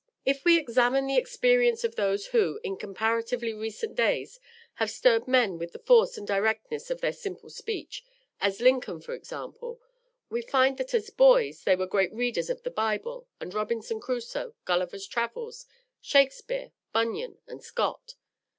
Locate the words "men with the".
5.27-5.77